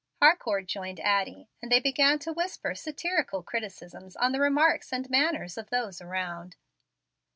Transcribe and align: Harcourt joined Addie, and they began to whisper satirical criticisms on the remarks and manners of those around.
Harcourt 0.19 0.65
joined 0.65 0.99
Addie, 0.99 1.47
and 1.61 1.71
they 1.71 1.79
began 1.79 2.17
to 2.17 2.33
whisper 2.33 2.73
satirical 2.73 3.43
criticisms 3.43 4.15
on 4.15 4.31
the 4.31 4.39
remarks 4.39 4.91
and 4.91 5.07
manners 5.11 5.59
of 5.59 5.69
those 5.69 6.01
around. 6.01 6.55